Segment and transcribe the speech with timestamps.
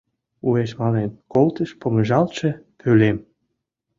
[0.47, 3.17] Уэш мален колтыш помыжалтше пӧлем.